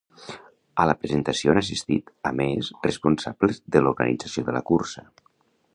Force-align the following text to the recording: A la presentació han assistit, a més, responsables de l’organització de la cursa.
A 0.83 0.87
la 0.91 0.95
presentació 1.01 1.51
han 1.53 1.59
assistit, 1.61 2.09
a 2.31 2.33
més, 2.41 2.71
responsables 2.89 3.61
de 3.77 3.83
l’organització 3.87 4.47
de 4.49 4.57
la 4.59 4.65
cursa. 4.71 5.07